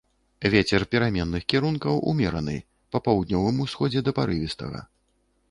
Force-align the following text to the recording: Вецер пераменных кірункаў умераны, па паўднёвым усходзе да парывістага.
Вецер 0.53 0.85
пераменных 0.95 1.43
кірункаў 1.53 1.99
умераны, 2.13 2.57
па 2.97 3.03
паўднёвым 3.09 3.61
усходзе 3.67 3.99
да 4.09 4.17
парывістага. 4.23 4.85